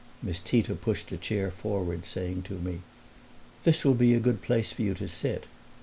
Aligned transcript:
Miss 0.23 0.39
Tita 0.39 0.73
pushed 0.73 1.11
a 1.11 1.15
chair 1.17 1.51
forward, 1.51 2.07
saying 2.07 2.41
to 2.49 2.53
me, 2.53 2.79
"This 3.65 3.85
will 3.85 3.93
be 3.93 4.15
a 4.15 4.19
good 4.19 4.41
place 4.41 4.71
for 4.73 4.81
you 4.81 4.95
to 4.95 5.07
sit." 5.07 5.43